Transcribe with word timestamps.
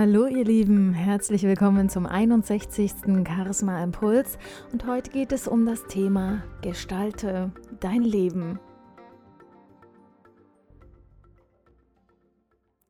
Hallo 0.00 0.28
ihr 0.28 0.44
Lieben, 0.44 0.92
herzlich 0.92 1.42
willkommen 1.42 1.88
zum 1.88 2.06
61. 2.06 2.92
Charisma 3.26 3.82
Impuls 3.82 4.38
und 4.72 4.86
heute 4.86 5.10
geht 5.10 5.32
es 5.32 5.48
um 5.48 5.66
das 5.66 5.88
Thema 5.88 6.44
Gestalte 6.62 7.50
dein 7.80 8.02
Leben. 8.02 8.60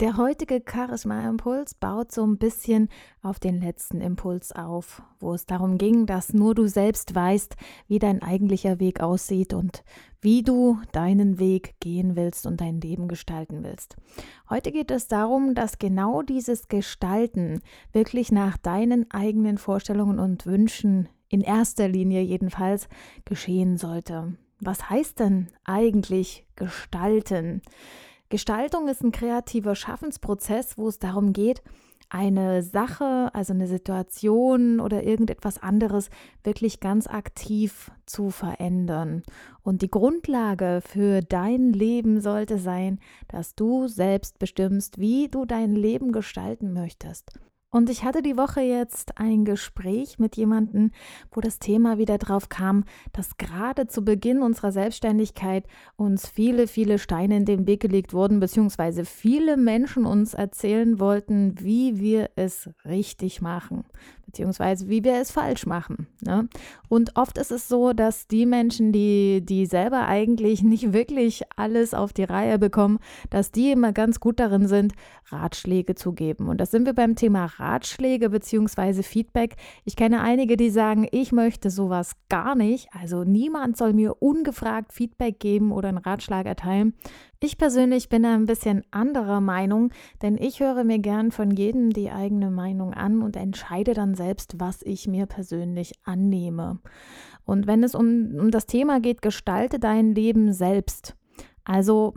Der 0.00 0.16
heutige 0.16 0.62
Charisma-Impuls 0.66 1.74
baut 1.74 2.10
so 2.10 2.26
ein 2.26 2.38
bisschen 2.38 2.88
auf 3.20 3.38
den 3.38 3.60
letzten 3.60 4.00
Impuls 4.00 4.50
auf, 4.50 5.02
wo 5.18 5.34
es 5.34 5.44
darum 5.44 5.76
ging, 5.76 6.06
dass 6.06 6.32
nur 6.32 6.54
du 6.54 6.68
selbst 6.68 7.14
weißt, 7.14 7.54
wie 7.86 7.98
dein 7.98 8.22
eigentlicher 8.22 8.80
Weg 8.80 9.00
aussieht 9.00 9.52
und 9.52 9.84
wie 10.22 10.42
du 10.42 10.78
deinen 10.92 11.38
Weg 11.38 11.74
gehen 11.80 12.16
willst 12.16 12.46
und 12.46 12.62
dein 12.62 12.80
Leben 12.80 13.08
gestalten 13.08 13.62
willst. 13.62 13.98
Heute 14.48 14.72
geht 14.72 14.90
es 14.90 15.06
darum, 15.06 15.54
dass 15.54 15.78
genau 15.78 16.22
dieses 16.22 16.68
Gestalten 16.68 17.60
wirklich 17.92 18.32
nach 18.32 18.56
deinen 18.56 19.10
eigenen 19.10 19.58
Vorstellungen 19.58 20.18
und 20.18 20.46
Wünschen 20.46 21.10
in 21.28 21.42
erster 21.42 21.88
Linie 21.88 22.22
jedenfalls 22.22 22.88
geschehen 23.26 23.76
sollte. 23.76 24.32
Was 24.60 24.88
heißt 24.88 25.20
denn 25.20 25.48
eigentlich 25.64 26.46
gestalten? 26.56 27.60
Gestaltung 28.30 28.86
ist 28.86 29.02
ein 29.02 29.10
kreativer 29.10 29.74
Schaffensprozess, 29.74 30.78
wo 30.78 30.86
es 30.86 31.00
darum 31.00 31.32
geht, 31.32 31.62
eine 32.08 32.62
Sache, 32.62 33.30
also 33.32 33.52
eine 33.52 33.66
Situation 33.66 34.78
oder 34.78 35.02
irgendetwas 35.02 35.60
anderes 35.60 36.10
wirklich 36.44 36.78
ganz 36.78 37.08
aktiv 37.08 37.90
zu 38.06 38.30
verändern. 38.30 39.24
Und 39.62 39.82
die 39.82 39.90
Grundlage 39.90 40.80
für 40.80 41.22
dein 41.22 41.72
Leben 41.72 42.20
sollte 42.20 42.58
sein, 42.58 43.00
dass 43.26 43.56
du 43.56 43.88
selbst 43.88 44.38
bestimmst, 44.38 44.98
wie 44.98 45.28
du 45.28 45.44
dein 45.44 45.74
Leben 45.74 46.12
gestalten 46.12 46.72
möchtest. 46.72 47.32
Und 47.72 47.88
ich 47.88 48.02
hatte 48.02 48.20
die 48.20 48.36
Woche 48.36 48.62
jetzt 48.62 49.18
ein 49.18 49.44
Gespräch 49.44 50.18
mit 50.18 50.36
jemandem, 50.36 50.90
wo 51.30 51.40
das 51.40 51.60
Thema 51.60 51.98
wieder 51.98 52.18
drauf 52.18 52.48
kam, 52.48 52.82
dass 53.12 53.36
gerade 53.36 53.86
zu 53.86 54.04
Beginn 54.04 54.42
unserer 54.42 54.72
Selbstständigkeit 54.72 55.68
uns 55.94 56.28
viele, 56.28 56.66
viele 56.66 56.98
Steine 56.98 57.36
in 57.36 57.44
den 57.44 57.68
Weg 57.68 57.78
gelegt 57.80 58.12
wurden, 58.12 58.40
beziehungsweise 58.40 59.04
viele 59.04 59.56
Menschen 59.56 60.04
uns 60.04 60.34
erzählen 60.34 60.98
wollten, 60.98 61.60
wie 61.60 62.00
wir 62.00 62.30
es 62.34 62.68
richtig 62.84 63.40
machen, 63.40 63.84
beziehungsweise 64.30 64.88
wie 64.88 65.02
wir 65.02 65.14
es 65.14 65.32
falsch 65.32 65.66
machen. 65.66 66.06
Ne? 66.20 66.48
Und 66.88 67.16
oft 67.16 67.36
ist 67.36 67.50
es 67.50 67.68
so, 67.68 67.92
dass 67.92 68.28
die 68.28 68.46
Menschen, 68.46 68.92
die, 68.92 69.44
die 69.44 69.66
selber 69.66 70.06
eigentlich 70.06 70.62
nicht 70.62 70.92
wirklich 70.92 71.42
alles 71.56 71.94
auf 71.94 72.12
die 72.12 72.24
Reihe 72.24 72.58
bekommen, 72.58 73.00
dass 73.30 73.50
die 73.50 73.72
immer 73.72 73.92
ganz 73.92 74.20
gut 74.20 74.38
darin 74.38 74.68
sind, 74.68 74.92
Ratschläge 75.26 75.96
zu 75.96 76.12
geben. 76.12 76.48
Und 76.48 76.60
das 76.60 76.70
sind 76.70 76.86
wir 76.86 76.92
beim 76.92 77.16
Thema 77.16 77.46
Ratschläge 77.46 78.30
beziehungsweise 78.30 79.02
Feedback. 79.02 79.56
Ich 79.84 79.96
kenne 79.96 80.20
einige, 80.20 80.56
die 80.56 80.70
sagen, 80.70 81.08
ich 81.10 81.32
möchte 81.32 81.70
sowas 81.70 82.12
gar 82.28 82.54
nicht. 82.54 82.88
Also 82.92 83.24
niemand 83.24 83.76
soll 83.76 83.92
mir 83.92 84.22
ungefragt 84.22 84.92
Feedback 84.92 85.40
geben 85.40 85.72
oder 85.72 85.88
einen 85.88 85.98
Ratschlag 85.98 86.46
erteilen. 86.46 86.94
Ich 87.42 87.56
persönlich 87.56 88.10
bin 88.10 88.22
da 88.22 88.34
ein 88.34 88.44
bisschen 88.44 88.82
anderer 88.90 89.40
Meinung, 89.40 89.92
denn 90.20 90.36
ich 90.36 90.60
höre 90.60 90.84
mir 90.84 90.98
gern 90.98 91.30
von 91.30 91.50
jedem 91.50 91.88
die 91.88 92.10
eigene 92.10 92.50
Meinung 92.50 92.92
an 92.92 93.22
und 93.22 93.34
entscheide 93.34 93.94
dann 93.94 94.14
selbst, 94.20 94.60
was 94.60 94.82
ich 94.82 95.08
mir 95.08 95.24
persönlich 95.24 95.92
annehme. 96.04 96.78
Und 97.46 97.66
wenn 97.66 97.82
es 97.82 97.94
um, 97.94 98.34
um 98.38 98.50
das 98.50 98.66
Thema 98.66 99.00
geht, 99.00 99.22
gestalte 99.22 99.78
dein 99.78 100.14
Leben 100.14 100.52
selbst. 100.52 101.16
Also 101.64 102.12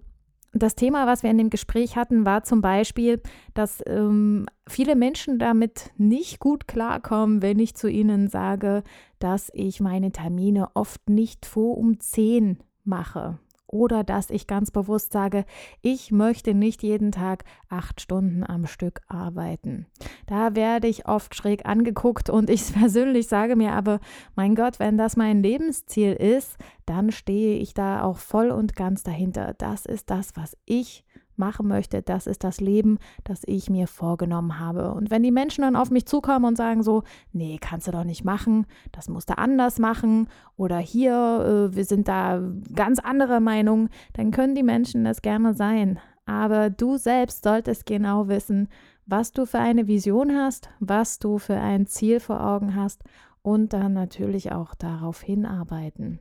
das 0.51 0.75
Thema, 0.75 1.07
was 1.07 1.23
wir 1.23 1.31
in 1.31 1.37
dem 1.37 1.49
Gespräch 1.49 1.95
hatten, 1.95 2.25
war 2.25 2.43
zum 2.43 2.59
Beispiel, 2.59 3.21
dass 3.53 3.81
ähm, 3.87 4.47
viele 4.67 4.97
Menschen 4.97 5.39
damit 5.39 5.91
nicht 5.95 6.39
gut 6.39 6.67
klarkommen, 6.67 7.41
wenn 7.41 7.57
ich 7.59 7.73
zu 7.73 7.87
ihnen 7.87 8.27
sage, 8.27 8.83
dass 9.19 9.49
ich 9.53 9.79
meine 9.79 10.11
Termine 10.11 10.67
oft 10.73 11.09
nicht 11.09 11.45
vor 11.45 11.77
um 11.77 12.01
10 12.01 12.57
mache 12.83 13.39
oder 13.73 14.03
dass 14.03 14.29
ich 14.29 14.47
ganz 14.47 14.71
bewusst 14.71 15.11
sage, 15.11 15.45
ich 15.81 16.11
möchte 16.11 16.53
nicht 16.53 16.83
jeden 16.83 17.11
Tag 17.11 17.43
acht 17.69 17.99
Stunden 17.99 18.43
am 18.45 18.67
Stück 18.67 19.01
arbeiten. 19.07 19.87
Da 20.27 20.55
werde 20.55 20.87
ich 20.87 21.07
oft 21.07 21.35
schräg 21.35 21.65
angeguckt 21.65 22.29
und 22.29 22.49
ich 22.49 22.73
persönlich 22.79 23.27
sage 23.27 23.55
mir 23.55 23.73
aber, 23.73 23.99
mein 24.35 24.55
Gott, 24.55 24.79
wenn 24.79 24.97
das 24.97 25.17
mein 25.17 25.41
Lebensziel 25.41 26.13
ist, 26.13 26.57
dann 26.85 27.11
stehe 27.11 27.57
ich 27.57 27.73
da 27.73 28.03
auch 28.03 28.17
voll 28.17 28.51
und 28.51 28.75
ganz 28.75 29.03
dahinter. 29.03 29.55
Das 29.57 29.85
ist 29.85 30.09
das, 30.09 30.35
was 30.35 30.55
ich 30.65 31.03
machen 31.37 31.67
möchte, 31.67 32.01
das 32.01 32.27
ist 32.27 32.43
das 32.43 32.61
Leben, 32.61 32.99
das 33.23 33.41
ich 33.45 33.69
mir 33.69 33.87
vorgenommen 33.87 34.59
habe. 34.59 34.91
Und 34.93 35.11
wenn 35.11 35.23
die 35.23 35.31
Menschen 35.31 35.61
dann 35.61 35.75
auf 35.75 35.91
mich 35.91 36.05
zukommen 36.05 36.45
und 36.45 36.57
sagen 36.57 36.83
so, 36.83 37.03
nee, 37.31 37.57
kannst 37.59 37.87
du 37.87 37.91
doch 37.91 38.03
nicht 38.03 38.23
machen, 38.23 38.65
das 38.91 39.09
musst 39.09 39.29
du 39.29 39.37
anders 39.37 39.79
machen 39.79 40.27
oder 40.55 40.77
hier, 40.77 41.69
äh, 41.71 41.75
wir 41.75 41.85
sind 41.85 42.07
da 42.07 42.41
ganz 42.73 42.99
anderer 42.99 43.39
Meinung, 43.39 43.89
dann 44.13 44.31
können 44.31 44.55
die 44.55 44.63
Menschen 44.63 45.03
das 45.03 45.21
gerne 45.21 45.53
sein. 45.53 45.99
Aber 46.25 46.69
du 46.69 46.97
selbst 46.97 47.43
solltest 47.43 47.85
genau 47.85 48.27
wissen, 48.27 48.69
was 49.05 49.31
du 49.31 49.45
für 49.45 49.59
eine 49.59 49.87
Vision 49.87 50.35
hast, 50.35 50.69
was 50.79 51.19
du 51.19 51.37
für 51.37 51.57
ein 51.57 51.85
Ziel 51.85 52.19
vor 52.19 52.45
Augen 52.45 52.75
hast 52.75 53.03
und 53.41 53.73
dann 53.73 53.93
natürlich 53.93 54.51
auch 54.51 54.73
darauf 54.75 55.21
hinarbeiten. 55.21 56.19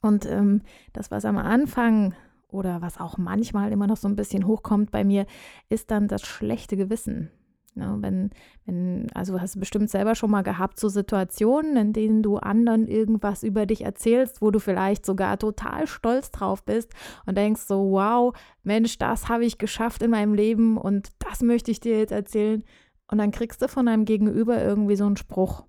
Und 0.00 0.24
ähm, 0.26 0.62
das, 0.92 1.10
was 1.10 1.24
am 1.24 1.36
Anfang 1.36 2.14
oder 2.52 2.82
was 2.82 2.98
auch 2.98 3.18
manchmal 3.18 3.72
immer 3.72 3.86
noch 3.86 3.96
so 3.96 4.08
ein 4.08 4.16
bisschen 4.16 4.46
hochkommt 4.46 4.90
bei 4.90 5.04
mir, 5.04 5.26
ist 5.68 5.90
dann 5.90 6.08
das 6.08 6.22
schlechte 6.22 6.76
Gewissen. 6.76 7.30
Ja, 7.76 7.96
wenn, 8.00 8.30
wenn, 8.66 9.06
also 9.14 9.40
hast 9.40 9.54
du 9.54 9.60
bestimmt 9.60 9.90
selber 9.90 10.16
schon 10.16 10.30
mal 10.30 10.42
gehabt, 10.42 10.80
so 10.80 10.88
Situationen, 10.88 11.76
in 11.76 11.92
denen 11.92 12.22
du 12.22 12.36
anderen 12.36 12.88
irgendwas 12.88 13.44
über 13.44 13.64
dich 13.64 13.84
erzählst, 13.84 14.42
wo 14.42 14.50
du 14.50 14.58
vielleicht 14.58 15.06
sogar 15.06 15.38
total 15.38 15.86
stolz 15.86 16.32
drauf 16.32 16.64
bist 16.64 16.92
und 17.26 17.38
denkst 17.38 17.62
so, 17.62 17.92
wow, 17.92 18.34
Mensch, 18.64 18.98
das 18.98 19.28
habe 19.28 19.44
ich 19.44 19.58
geschafft 19.58 20.02
in 20.02 20.10
meinem 20.10 20.34
Leben 20.34 20.76
und 20.76 21.10
das 21.20 21.42
möchte 21.42 21.70
ich 21.70 21.78
dir 21.78 21.98
jetzt 21.98 22.12
erzählen. 22.12 22.64
Und 23.08 23.18
dann 23.18 23.30
kriegst 23.30 23.62
du 23.62 23.68
von 23.68 23.86
deinem 23.86 24.04
Gegenüber 24.04 24.62
irgendwie 24.62 24.96
so 24.96 25.06
einen 25.06 25.16
Spruch 25.16 25.64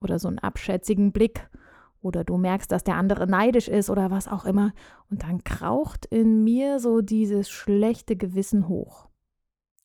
oder 0.00 0.18
so 0.18 0.28
einen 0.28 0.38
abschätzigen 0.38 1.12
Blick 1.12 1.48
oder 2.02 2.24
du 2.24 2.36
merkst, 2.36 2.70
dass 2.72 2.84
der 2.84 2.96
andere 2.96 3.26
neidisch 3.26 3.68
ist 3.68 3.90
oder 3.90 4.10
was 4.10 4.28
auch 4.28 4.44
immer. 4.44 4.72
Und 5.10 5.22
dann 5.22 5.44
kraucht 5.44 6.06
in 6.06 6.44
mir 6.44 6.80
so 6.80 7.00
dieses 7.00 7.50
schlechte 7.50 8.16
Gewissen 8.16 8.68
hoch. 8.68 9.08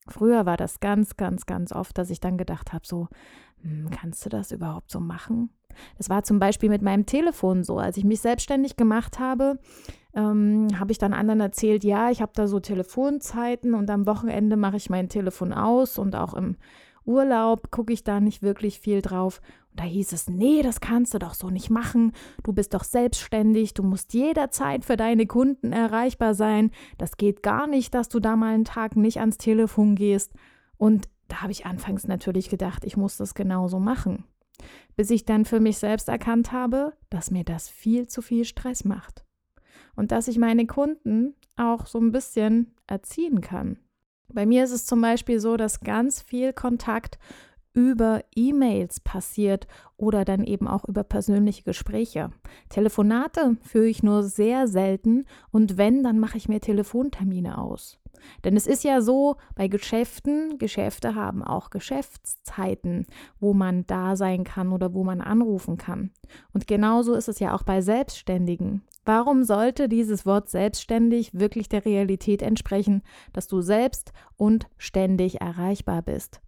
Früher 0.08 0.46
war 0.46 0.58
das 0.58 0.80
ganz, 0.80 1.18
ganz, 1.18 1.46
ganz 1.46 1.72
oft, 1.72 1.98
dass 1.98 2.10
ich 2.10 2.20
dann 2.20 2.38
gedacht 2.38 2.74
habe, 2.74 2.86
so, 2.86 3.08
hm, 3.62 3.90
kannst 3.90 4.26
du 4.26 4.30
das 4.30 4.52
überhaupt 4.52 4.92
so 4.92 5.00
machen? 5.00 5.50
Das 5.98 6.10
war 6.10 6.24
zum 6.24 6.40
Beispiel 6.40 6.70
mit 6.70 6.82
meinem 6.82 7.06
Telefon 7.06 7.64
so. 7.64 7.80
Als 7.80 7.98
ich 7.98 8.06
mich 8.06 8.22
selbstständig 8.22 8.78
gemacht 8.78 9.20
habe, 9.20 9.60
ähm, 10.14 10.68
habe 10.80 10.92
ich 10.92 10.98
dann 10.98 11.14
anderen 11.14 11.42
erzählt, 11.42 11.84
ja, 11.84 12.12
ich 12.12 12.22
habe 12.22 12.32
da 12.36 12.48
so 12.48 12.60
Telefonzeiten 12.60 13.74
und 13.74 13.90
am 13.90 14.08
Wochenende 14.08 14.56
mache 14.56 14.78
ich 14.78 14.90
mein 14.90 15.10
Telefon 15.10 15.52
aus 15.52 15.98
und 15.98 16.16
auch 16.16 16.34
im 16.34 16.56
Urlaub 17.06 17.72
gucke 17.72 17.94
ich 17.94 18.04
da 18.04 18.20
nicht 18.20 18.42
wirklich 18.42 18.80
viel 18.80 19.02
drauf. 19.02 19.42
Und 19.72 19.80
da 19.80 19.84
hieß 19.84 20.14
es, 20.14 20.30
nee, 20.30 20.62
das 20.62 20.80
kannst 20.80 21.14
du 21.14 21.20
doch 21.20 21.34
so 21.34 21.50
nicht 21.50 21.70
machen. 21.70 22.14
Du 22.44 22.54
bist 22.54 22.74
doch 22.74 22.84
selbstständig, 22.84 23.74
du 23.74 23.84
musst 23.84 24.14
jederzeit 24.14 24.86
für 24.86 24.98
deine 24.98 25.28
Kunden 25.28 25.72
erreichbar 25.72 26.34
sein. 26.34 26.72
Das 26.98 27.18
geht 27.18 27.44
gar 27.44 27.68
nicht, 27.68 27.94
dass 27.94 28.10
du 28.10 28.20
da 28.20 28.36
mal 28.36 28.54
einen 28.54 28.66
Tag 28.66 28.96
nicht 28.96 29.20
ans 29.20 29.38
Telefon 29.38 29.96
gehst. 29.96 30.34
Und 30.78 31.10
da 31.28 31.42
habe 31.42 31.52
ich 31.52 31.66
anfangs 31.66 32.08
natürlich 32.08 32.50
gedacht, 32.50 32.86
ich 32.86 32.98
muss 32.98 33.18
das 33.18 33.34
genauso 33.34 33.80
machen. 33.80 34.26
Bis 34.96 35.10
ich 35.10 35.26
dann 35.26 35.46
für 35.46 35.60
mich 35.60 35.78
selbst 35.78 36.08
erkannt 36.08 36.52
habe, 36.52 36.94
dass 37.10 37.32
mir 37.32 37.44
das 37.44 37.70
viel 37.70 38.08
zu 38.08 38.22
viel 38.22 38.46
Stress 38.46 38.86
macht. 38.86 39.26
Und 39.96 40.12
dass 40.12 40.28
ich 40.28 40.38
meine 40.38 40.66
Kunden 40.68 41.36
auch 41.56 41.86
so 41.86 42.00
ein 42.00 42.12
bisschen 42.12 42.76
erziehen 42.88 43.42
kann. 43.42 43.80
Bei 44.28 44.46
mir 44.46 44.64
ist 44.64 44.72
es 44.72 44.86
zum 44.86 45.02
Beispiel 45.02 45.40
so, 45.40 45.58
dass 45.58 45.82
ganz 45.82 46.22
viel 46.22 46.54
Kontakt 46.54 47.18
über 47.74 48.24
E-Mails 48.34 49.02
passiert 49.02 49.68
oder 49.98 50.26
dann 50.26 50.44
eben 50.44 50.68
auch 50.68 50.86
über 50.86 51.04
persönliche 51.04 51.64
Gespräche. 51.64 52.32
Telefonate 52.70 53.58
führe 53.62 53.88
ich 53.88 54.02
nur 54.02 54.24
sehr 54.24 54.68
selten 54.68 55.26
und 55.52 55.78
wenn, 55.78 56.02
dann 56.02 56.20
mache 56.20 56.38
ich 56.38 56.48
mir 56.48 56.62
Telefontermine 56.62 57.58
aus. 57.58 58.00
Denn 58.44 58.56
es 58.56 58.66
ist 58.66 58.84
ja 58.84 59.02
so, 59.02 59.36
bei 59.56 59.68
Geschäften, 59.68 60.58
Geschäfte 60.58 61.16
haben 61.16 61.44
auch 61.44 61.70
Geschäftszeiten, 61.70 63.06
wo 63.40 63.54
man 63.54 63.86
da 63.88 64.16
sein 64.16 64.46
kann 64.46 64.72
oder 64.72 64.94
wo 64.94 65.04
man 65.04 65.22
anrufen 65.22 65.78
kann. 65.78 66.12
Und 66.54 66.68
genauso 66.68 67.14
ist 67.14 67.28
es 67.28 67.40
ja 67.40 67.54
auch 67.54 67.64
bei 67.64 67.82
Selbstständigen. 67.82 68.84
Warum 69.06 69.44
sollte 69.44 69.88
dieses 69.88 70.26
Wort 70.26 70.50
selbstständig 70.50 71.34
wirklich 71.36 71.70
der 71.70 71.86
Realität 71.86 72.42
entsprechen, 72.42 73.04
dass 73.34 73.48
du 73.48 73.62
selbst 73.62 74.12
und 74.36 74.68
ständig 74.78 75.42
erreichbar 75.42 76.02
bist? 76.02 76.42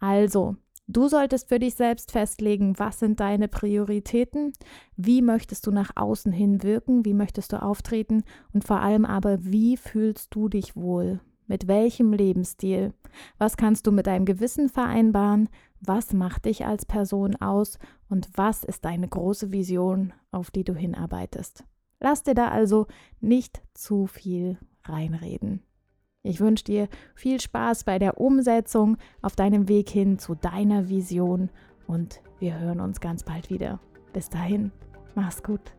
Also, 0.00 0.56
du 0.88 1.06
solltest 1.06 1.48
für 1.48 1.60
dich 1.60 1.76
selbst 1.76 2.10
festlegen, 2.10 2.76
was 2.80 2.98
sind 2.98 3.20
deine 3.20 3.46
Prioritäten, 3.46 4.52
wie 4.96 5.22
möchtest 5.22 5.68
du 5.68 5.70
nach 5.70 5.92
außen 5.94 6.32
hin 6.32 6.64
wirken, 6.64 7.04
wie 7.04 7.14
möchtest 7.14 7.52
du 7.52 7.62
auftreten 7.62 8.24
und 8.52 8.64
vor 8.64 8.80
allem 8.80 9.04
aber, 9.04 9.44
wie 9.44 9.76
fühlst 9.76 10.34
du 10.34 10.48
dich 10.48 10.74
wohl? 10.74 11.20
Mit 11.46 11.68
welchem 11.68 12.12
Lebensstil? 12.12 12.92
Was 13.38 13.56
kannst 13.56 13.86
du 13.86 13.92
mit 13.92 14.08
deinem 14.08 14.24
Gewissen 14.24 14.68
vereinbaren? 14.68 15.48
Was 15.80 16.12
macht 16.12 16.46
dich 16.46 16.64
als 16.64 16.86
Person 16.86 17.36
aus? 17.36 17.78
Und 18.08 18.30
was 18.34 18.64
ist 18.64 18.84
deine 18.84 19.06
große 19.06 19.52
Vision, 19.52 20.12
auf 20.32 20.50
die 20.50 20.64
du 20.64 20.74
hinarbeitest? 20.74 21.64
Lass 22.04 22.22
dir 22.22 22.34
da 22.34 22.48
also 22.48 22.86
nicht 23.22 23.62
zu 23.72 24.06
viel 24.06 24.58
reinreden. 24.82 25.62
Ich 26.22 26.38
wünsche 26.38 26.64
dir 26.64 26.88
viel 27.14 27.40
Spaß 27.40 27.84
bei 27.84 27.98
der 27.98 28.20
Umsetzung 28.20 28.98
auf 29.22 29.36
deinem 29.36 29.70
Weg 29.70 29.88
hin 29.88 30.18
zu 30.18 30.34
deiner 30.34 30.90
Vision 30.90 31.48
und 31.86 32.20
wir 32.40 32.58
hören 32.58 32.80
uns 32.80 33.00
ganz 33.00 33.22
bald 33.22 33.48
wieder. 33.48 33.80
Bis 34.12 34.28
dahin, 34.28 34.70
mach's 35.14 35.42
gut. 35.42 35.72